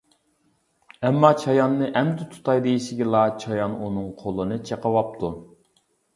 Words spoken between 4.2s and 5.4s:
قولىنى چېقىۋاپتۇ.